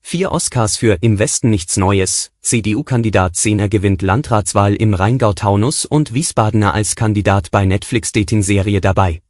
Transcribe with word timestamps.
Vier 0.00 0.32
Oscars 0.32 0.76
für 0.78 0.98
Im 1.02 1.18
Westen 1.18 1.50
nichts 1.50 1.76
Neues, 1.76 2.30
CDU-Kandidat 2.40 3.36
Zehner 3.36 3.68
gewinnt 3.68 4.00
Landratswahl 4.00 4.74
im 4.74 4.94
Rheingau-Taunus 4.94 5.84
und 5.84 6.14
Wiesbadener 6.14 6.72
als 6.72 6.96
Kandidat 6.96 7.50
bei 7.50 7.66
Netflix-Dating-Serie 7.66 8.80
dabei. 8.80 9.20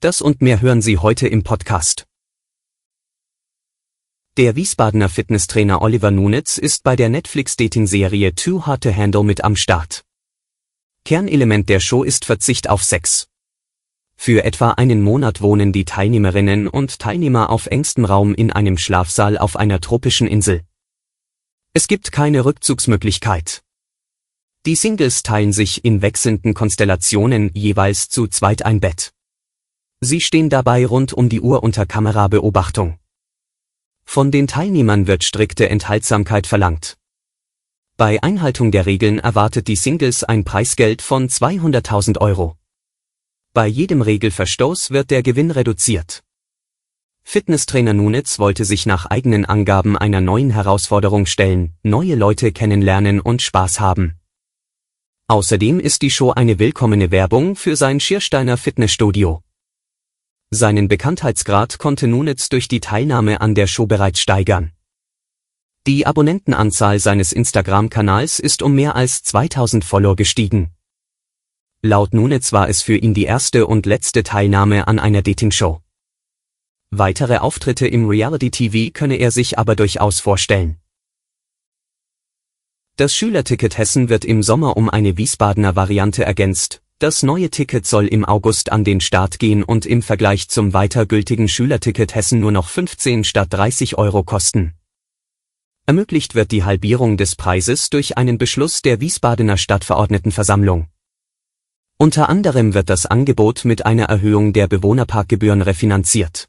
Das 0.00 0.20
und 0.20 0.42
mehr 0.42 0.60
hören 0.60 0.82
Sie 0.82 0.98
heute 0.98 1.28
im 1.28 1.44
Podcast. 1.44 2.06
Der 4.36 4.56
Wiesbadener 4.56 5.08
Fitnesstrainer 5.08 5.80
Oliver 5.80 6.10
Nunitz 6.10 6.58
ist 6.58 6.82
bei 6.82 6.96
der 6.96 7.08
Netflix-Dating-Serie 7.08 8.34
Too 8.34 8.66
Hard 8.66 8.82
to 8.82 8.94
Handle 8.94 9.24
mit 9.24 9.44
am 9.44 9.56
Start. 9.56 10.04
Kernelement 11.04 11.68
der 11.68 11.80
Show 11.80 12.02
ist 12.02 12.24
Verzicht 12.24 12.68
auf 12.68 12.82
Sex. 12.82 13.28
Für 14.20 14.44
etwa 14.44 14.72
einen 14.72 15.00
Monat 15.00 15.40
wohnen 15.40 15.72
die 15.72 15.84
Teilnehmerinnen 15.84 16.66
und 16.66 16.98
Teilnehmer 16.98 17.50
auf 17.50 17.66
engstem 17.66 18.04
Raum 18.04 18.34
in 18.34 18.52
einem 18.52 18.76
Schlafsaal 18.76 19.38
auf 19.38 19.54
einer 19.54 19.80
tropischen 19.80 20.26
Insel. 20.26 20.62
Es 21.72 21.86
gibt 21.86 22.10
keine 22.10 22.44
Rückzugsmöglichkeit. 22.44 23.62
Die 24.66 24.74
Singles 24.74 25.22
teilen 25.22 25.52
sich 25.52 25.84
in 25.84 26.02
wechselnden 26.02 26.52
Konstellationen 26.52 27.52
jeweils 27.54 28.08
zu 28.08 28.26
zweit 28.26 28.66
ein 28.66 28.80
Bett. 28.80 29.12
Sie 30.00 30.20
stehen 30.20 30.50
dabei 30.50 30.84
rund 30.84 31.12
um 31.12 31.28
die 31.28 31.40
Uhr 31.40 31.62
unter 31.62 31.86
Kamerabeobachtung. 31.86 32.98
Von 34.04 34.32
den 34.32 34.48
Teilnehmern 34.48 35.06
wird 35.06 35.22
strikte 35.22 35.68
Enthaltsamkeit 35.68 36.48
verlangt. 36.48 36.98
Bei 37.96 38.20
Einhaltung 38.22 38.72
der 38.72 38.84
Regeln 38.84 39.20
erwartet 39.20 39.68
die 39.68 39.76
Singles 39.76 40.24
ein 40.24 40.44
Preisgeld 40.44 41.02
von 41.02 41.28
200.000 41.28 42.18
Euro. 42.18 42.56
Bei 43.54 43.66
jedem 43.66 44.02
Regelverstoß 44.02 44.90
wird 44.90 45.10
der 45.10 45.22
Gewinn 45.22 45.50
reduziert. 45.50 46.22
Fitnesstrainer 47.24 47.92
Nunitz 47.92 48.38
wollte 48.38 48.64
sich 48.64 48.86
nach 48.86 49.06
eigenen 49.06 49.44
Angaben 49.44 49.98
einer 49.98 50.20
neuen 50.20 50.50
Herausforderung 50.50 51.26
stellen, 51.26 51.74
neue 51.82 52.14
Leute 52.14 52.52
kennenlernen 52.52 53.20
und 53.20 53.42
Spaß 53.42 53.80
haben. 53.80 54.18
Außerdem 55.26 55.78
ist 55.78 56.00
die 56.00 56.10
Show 56.10 56.30
eine 56.30 56.58
willkommene 56.58 57.10
Werbung 57.10 57.54
für 57.54 57.76
sein 57.76 58.00
Schiersteiner 58.00 58.56
Fitnessstudio. 58.56 59.42
Seinen 60.50 60.88
Bekanntheitsgrad 60.88 61.78
konnte 61.78 62.06
Nunitz 62.06 62.48
durch 62.48 62.68
die 62.68 62.80
Teilnahme 62.80 63.42
an 63.42 63.54
der 63.54 63.66
Show 63.66 63.86
bereits 63.86 64.20
steigern. 64.20 64.72
Die 65.86 66.06
Abonnentenanzahl 66.06 66.98
seines 66.98 67.34
Instagram-Kanals 67.34 68.38
ist 68.38 68.62
um 68.62 68.74
mehr 68.74 68.96
als 68.96 69.22
2000 69.22 69.84
Follower 69.84 70.16
gestiegen. 70.16 70.70
Laut 71.82 72.12
Nunez 72.12 72.52
war 72.52 72.68
es 72.68 72.82
für 72.82 72.96
ihn 72.96 73.14
die 73.14 73.22
erste 73.22 73.64
und 73.64 73.86
letzte 73.86 74.24
Teilnahme 74.24 74.88
an 74.88 74.98
einer 74.98 75.22
Dating-Show. 75.22 75.80
Weitere 76.90 77.38
Auftritte 77.38 77.86
im 77.86 78.08
Reality-TV 78.08 78.90
könne 78.92 79.14
er 79.14 79.30
sich 79.30 79.60
aber 79.60 79.76
durchaus 79.76 80.18
vorstellen. 80.18 80.78
Das 82.96 83.14
Schülerticket 83.14 83.78
Hessen 83.78 84.08
wird 84.08 84.24
im 84.24 84.42
Sommer 84.42 84.76
um 84.76 84.90
eine 84.90 85.16
Wiesbadener 85.18 85.76
Variante 85.76 86.24
ergänzt. 86.24 86.82
Das 86.98 87.22
neue 87.22 87.48
Ticket 87.48 87.86
soll 87.86 88.08
im 88.08 88.24
August 88.24 88.72
an 88.72 88.82
den 88.82 89.00
Start 89.00 89.38
gehen 89.38 89.62
und 89.62 89.86
im 89.86 90.02
Vergleich 90.02 90.48
zum 90.48 90.72
weiter 90.72 91.06
gültigen 91.06 91.46
Schülerticket 91.46 92.12
Hessen 92.12 92.40
nur 92.40 92.50
noch 92.50 92.70
15 92.70 93.22
statt 93.22 93.48
30 93.50 93.96
Euro 93.96 94.24
kosten. 94.24 94.74
Ermöglicht 95.86 96.34
wird 96.34 96.50
die 96.50 96.64
Halbierung 96.64 97.16
des 97.16 97.36
Preises 97.36 97.88
durch 97.88 98.18
einen 98.18 98.36
Beschluss 98.36 98.82
der 98.82 99.00
Wiesbadener 99.00 99.56
Stadtverordnetenversammlung. 99.56 100.88
Unter 102.00 102.28
anderem 102.28 102.74
wird 102.74 102.90
das 102.90 103.06
Angebot 103.06 103.64
mit 103.64 103.84
einer 103.84 104.04
Erhöhung 104.04 104.52
der 104.52 104.68
Bewohnerparkgebühren 104.68 105.62
refinanziert. 105.62 106.48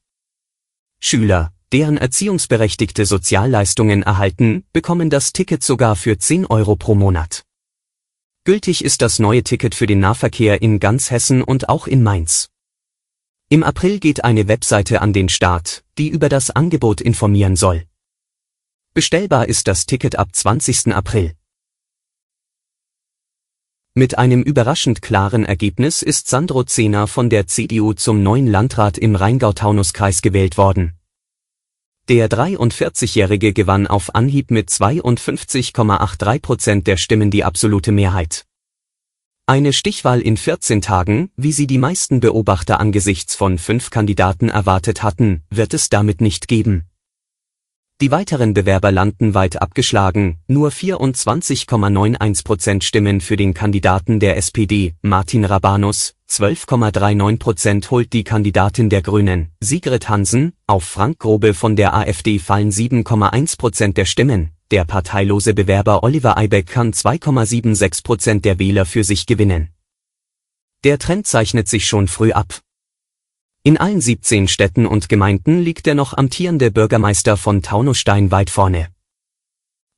Schüler, 1.00 1.52
deren 1.72 1.98
erziehungsberechtigte 1.98 3.08
Sozialleistungen 3.08 4.04
erhalten, 4.04 4.64
bekommen 4.74 5.10
das 5.10 5.34
Ticket 5.34 5.64
sogar 5.64 5.96
für 5.96 6.20
10 6.20 6.46
Euro 6.46 6.76
pro 6.76 6.94
Monat. 6.94 7.46
Gültig 8.44 8.86
ist 8.86 9.02
das 9.02 9.18
neue 9.18 9.44
Ticket 9.44 9.74
für 9.74 9.88
den 9.88 10.00
Nahverkehr 10.00 10.62
in 10.62 10.80
ganz 10.80 11.10
Hessen 11.10 11.42
und 11.42 11.68
auch 11.68 11.88
in 11.88 12.04
Mainz. 12.04 12.50
Im 13.50 13.64
April 13.64 14.00
geht 14.00 14.24
eine 14.24 14.48
Webseite 14.48 15.02
an 15.02 15.14
den 15.14 15.30
Start, 15.30 15.84
die 15.98 16.10
über 16.10 16.30
das 16.30 16.52
Angebot 16.52 17.02
informieren 17.02 17.56
soll. 17.56 17.86
Bestellbar 18.94 19.48
ist 19.48 19.68
das 19.68 19.88
Ticket 19.88 20.16
ab 20.16 20.30
20. 20.36 20.94
April. 20.94 21.34
Mit 24.00 24.18
einem 24.18 24.44
überraschend 24.44 25.02
klaren 25.02 25.44
Ergebnis 25.44 26.04
ist 26.04 26.30
Sandro 26.30 26.64
Zehner 26.64 27.06
von 27.06 27.30
der 27.30 27.48
CDU 27.48 27.92
zum 27.92 28.24
neuen 28.24 28.48
Landrat 28.48 28.98
im 28.98 29.14
Rheingau-Taunus-Kreis 29.18 30.22
gewählt 30.22 30.58
worden. 30.58 30.94
Der 32.08 32.30
43-Jährige 32.30 33.52
gewann 33.52 33.88
auf 33.88 34.16
Anhieb 34.16 34.52
mit 34.52 34.70
52,83 34.70 36.40
Prozent 36.40 36.88
der 36.88 36.96
Stimmen 36.96 37.30
die 37.30 37.44
absolute 37.44 37.92
Mehrheit. 37.92 38.46
Eine 39.46 39.74
Stichwahl 39.74 40.22
in 40.22 40.38
14 40.38 40.80
Tagen, 40.82 41.30
wie 41.36 41.52
sie 41.52 41.68
die 41.68 41.78
meisten 41.78 42.22
Beobachter 42.22 42.80
angesichts 42.80 43.36
von 43.36 43.58
fünf 43.58 43.90
Kandidaten 43.90 44.48
erwartet 44.48 45.04
hatten, 45.04 45.44
wird 45.50 45.74
es 45.74 45.90
damit 45.90 46.22
nicht 46.22 46.48
geben. 46.48 46.89
Die 48.02 48.12
weiteren 48.12 48.54
Bewerber 48.54 48.94
landen 48.94 49.34
weit 49.34 49.62
abgeschlagen, 49.62 50.38
nur 50.48 50.70
24,91 50.70 52.46
Prozent 52.46 52.86
Stimmen 52.86 53.20
für 53.20 53.36
den 53.36 53.54
Kandidaten 53.54 54.22
der 54.22 54.38
SPD, 54.38 54.96
Martin 55.02 55.44
Rabanus, 55.44 56.16
12,39 56.30 57.40
Prozent 57.40 57.92
holt 57.92 58.14
die 58.14 58.24
Kandidatin 58.24 58.90
der 58.90 59.02
Grünen, 59.02 59.50
Sigrid 59.60 60.08
Hansen, 60.08 60.54
auf 60.66 60.86
Frank 60.86 61.20
Grobe 61.20 61.54
von 61.54 61.76
der 61.76 61.94
AfD 61.94 62.40
fallen 62.40 62.72
7,1 62.72 63.58
Prozent 63.58 63.98
der 63.98 64.06
Stimmen, 64.06 64.52
der 64.72 64.86
parteilose 64.86 65.54
Bewerber 65.54 66.02
Oliver 66.02 66.38
Eibeck 66.38 66.68
kann 66.68 66.94
2,76 66.94 68.04
Prozent 68.06 68.46
der 68.46 68.60
Wähler 68.60 68.86
für 68.86 69.04
sich 69.04 69.26
gewinnen. 69.26 69.72
Der 70.86 71.00
Trend 71.00 71.28
zeichnet 71.28 71.68
sich 71.68 71.86
schon 71.86 72.08
früh 72.08 72.32
ab. 72.32 72.62
In 73.70 73.78
allen 73.78 74.02
17 74.02 74.48
Städten 74.48 74.88
und 74.88 75.10
Gemeinden 75.10 75.60
liegt 75.60 75.86
der 75.86 75.94
noch 75.94 76.18
amtierende 76.18 76.72
Bürgermeister 76.72 77.38
von 77.38 77.62
Taunusstein 77.62 78.32
weit 78.32 78.50
vorne. 78.50 78.88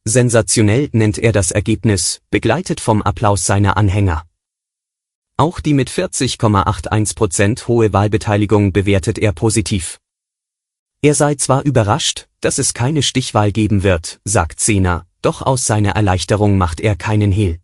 Sensationell 0.04 0.90
nennt 0.92 1.18
er 1.18 1.32
das 1.32 1.52
Ergebnis, 1.52 2.20
begleitet 2.32 2.82
vom 2.82 3.02
Applaus 3.02 3.46
seiner 3.46 3.78
Anhänger. 3.78 4.26
Auch 5.38 5.62
die 5.62 5.74
mit 5.74 5.90
40,81 5.90 7.16
Prozent 7.16 7.68
hohe 7.70 7.94
Wahlbeteiligung 7.94 8.74
bewertet 8.74 9.18
er 9.18 9.32
positiv. 9.32 10.00
Er 11.02 11.16
sei 11.16 11.36
zwar 11.36 11.64
überrascht, 11.64 12.28
dass 12.42 12.58
es 12.58 12.74
keine 12.74 13.02
Stichwahl 13.02 13.54
geben 13.54 13.84
wird, 13.84 14.20
sagt 14.26 14.60
Zehner, 14.60 15.06
doch 15.22 15.42
aus 15.42 15.66
seiner 15.66 15.92
Erleichterung 15.92 16.58
macht 16.58 16.82
er 16.82 16.98
keinen 16.98 17.32
Hehl. 17.32 17.61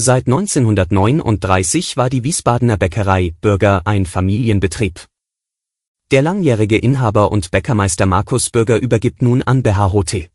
Seit 0.00 0.28
1939 0.28 1.96
war 1.96 2.08
die 2.08 2.22
Wiesbadener 2.22 2.76
Bäckerei 2.76 3.34
Bürger 3.40 3.84
ein 3.84 4.06
Familienbetrieb. 4.06 5.08
Der 6.12 6.22
langjährige 6.22 6.78
Inhaber 6.78 7.32
und 7.32 7.50
Bäckermeister 7.50 8.06
Markus 8.06 8.50
Bürger 8.50 8.78
übergibt 8.78 9.22
nun 9.22 9.42
an 9.42 9.64
BHHT. 9.64 10.30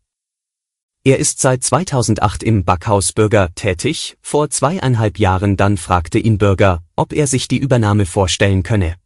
Er 1.02 1.18
ist 1.18 1.40
seit 1.40 1.64
2008 1.64 2.42
im 2.42 2.66
Backhaus 2.66 3.14
Bürger 3.14 3.54
tätig, 3.54 4.18
vor 4.20 4.50
zweieinhalb 4.50 5.18
Jahren 5.18 5.56
dann 5.56 5.78
fragte 5.78 6.18
ihn 6.18 6.36
Bürger, 6.36 6.82
ob 6.94 7.14
er 7.14 7.26
sich 7.26 7.48
die 7.48 7.56
Übernahme 7.56 8.04
vorstellen 8.04 8.64
könne. 8.64 8.96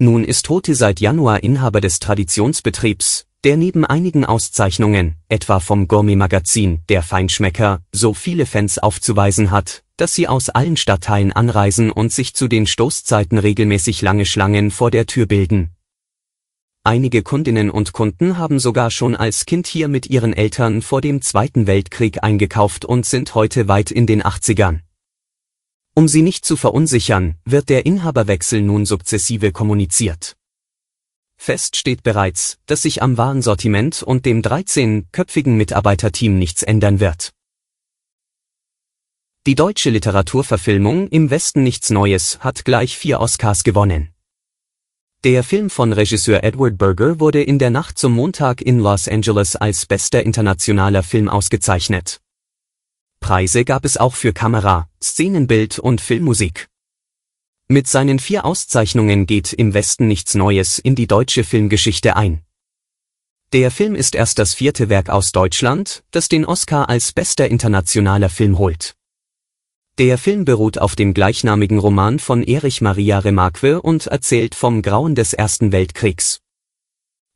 Nun 0.00 0.24
ist 0.24 0.48
Hote 0.48 0.74
seit 0.74 0.98
Januar 0.98 1.44
Inhaber 1.44 1.80
des 1.80 2.00
Traditionsbetriebs, 2.00 3.28
der 3.44 3.58
neben 3.58 3.84
einigen 3.84 4.24
Auszeichnungen, 4.24 5.16
etwa 5.28 5.60
vom 5.60 5.86
Gourmet-Magazin 5.86 6.80
Der 6.88 7.02
Feinschmecker, 7.02 7.82
so 7.92 8.14
viele 8.14 8.46
Fans 8.46 8.78
aufzuweisen 8.78 9.50
hat, 9.50 9.84
dass 9.98 10.14
sie 10.14 10.26
aus 10.26 10.48
allen 10.48 10.78
Stadtteilen 10.78 11.30
anreisen 11.30 11.90
und 11.90 12.10
sich 12.10 12.34
zu 12.34 12.48
den 12.48 12.66
Stoßzeiten 12.66 13.36
regelmäßig 13.36 14.00
lange 14.00 14.24
Schlangen 14.24 14.70
vor 14.70 14.90
der 14.90 15.04
Tür 15.04 15.26
bilden. 15.26 15.70
Einige 16.84 17.22
Kundinnen 17.22 17.70
und 17.70 17.92
Kunden 17.92 18.38
haben 18.38 18.58
sogar 18.58 18.90
schon 18.90 19.14
als 19.14 19.44
Kind 19.44 19.66
hier 19.66 19.88
mit 19.88 20.06
ihren 20.06 20.32
Eltern 20.32 20.80
vor 20.80 21.02
dem 21.02 21.20
Zweiten 21.20 21.66
Weltkrieg 21.66 22.22
eingekauft 22.24 22.86
und 22.86 23.04
sind 23.04 23.34
heute 23.34 23.68
weit 23.68 23.90
in 23.90 24.06
den 24.06 24.22
80ern. 24.22 24.80
Um 25.94 26.08
sie 26.08 26.22
nicht 26.22 26.46
zu 26.46 26.56
verunsichern, 26.56 27.36
wird 27.44 27.68
der 27.68 27.84
Inhaberwechsel 27.84 28.62
nun 28.62 28.86
sukzessive 28.86 29.52
kommuniziert. 29.52 30.34
Fest 31.44 31.76
steht 31.76 32.02
bereits, 32.02 32.56
dass 32.64 32.80
sich 32.80 33.02
am 33.02 33.18
Warensortiment 33.18 34.02
und 34.02 34.24
dem 34.24 34.40
13-köpfigen 34.40 35.50
Mitarbeiterteam 35.50 36.38
nichts 36.38 36.62
ändern 36.62 37.00
wird. 37.00 37.34
Die 39.46 39.54
deutsche 39.54 39.90
Literaturverfilmung 39.90 41.08
Im 41.08 41.28
Westen 41.28 41.62
nichts 41.62 41.90
Neues 41.90 42.38
hat 42.40 42.64
gleich 42.64 42.96
vier 42.96 43.20
Oscars 43.20 43.62
gewonnen. 43.62 44.08
Der 45.22 45.44
Film 45.44 45.68
von 45.68 45.92
Regisseur 45.92 46.42
Edward 46.42 46.78
Berger 46.78 47.20
wurde 47.20 47.42
in 47.42 47.58
der 47.58 47.68
Nacht 47.68 47.98
zum 47.98 48.14
Montag 48.14 48.62
in 48.62 48.78
Los 48.78 49.06
Angeles 49.06 49.54
als 49.54 49.84
bester 49.84 50.22
internationaler 50.22 51.02
Film 51.02 51.28
ausgezeichnet. 51.28 52.22
Preise 53.20 53.66
gab 53.66 53.84
es 53.84 53.98
auch 53.98 54.14
für 54.14 54.32
Kamera, 54.32 54.88
Szenenbild 55.02 55.78
und 55.78 56.00
Filmmusik. 56.00 56.70
Mit 57.68 57.86
seinen 57.86 58.18
vier 58.18 58.44
Auszeichnungen 58.44 59.24
geht 59.24 59.54
Im 59.54 59.72
Westen 59.72 60.06
nichts 60.06 60.34
Neues 60.34 60.78
in 60.78 60.94
die 60.94 61.06
deutsche 61.06 61.44
Filmgeschichte 61.44 62.14
ein. 62.14 62.42
Der 63.54 63.70
Film 63.70 63.94
ist 63.94 64.14
erst 64.14 64.38
das 64.38 64.52
vierte 64.52 64.90
Werk 64.90 65.08
aus 65.08 65.32
Deutschland, 65.32 66.04
das 66.10 66.28
den 66.28 66.44
Oscar 66.44 66.90
als 66.90 67.12
bester 67.12 67.48
internationaler 67.48 68.28
Film 68.28 68.58
holt. 68.58 68.96
Der 69.96 70.18
Film 70.18 70.44
beruht 70.44 70.76
auf 70.76 70.94
dem 70.94 71.14
gleichnamigen 71.14 71.78
Roman 71.78 72.18
von 72.18 72.42
Erich 72.42 72.82
Maria 72.82 73.20
Remarque 73.20 73.80
und 73.80 74.08
erzählt 74.08 74.54
vom 74.54 74.82
Grauen 74.82 75.14
des 75.14 75.32
Ersten 75.32 75.72
Weltkriegs. 75.72 76.40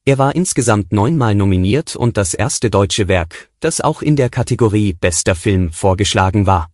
Er 0.04 0.18
war 0.18 0.34
insgesamt 0.34 0.92
neunmal 0.92 1.34
nominiert 1.34 1.96
und 1.96 2.18
das 2.18 2.34
erste 2.34 2.68
deutsche 2.68 3.08
Werk, 3.08 3.50
das 3.60 3.80
auch 3.80 4.02
in 4.02 4.16
der 4.16 4.28
Kategorie 4.28 4.92
Bester 4.92 5.34
Film 5.34 5.72
vorgeschlagen 5.72 6.46
war. 6.46 6.68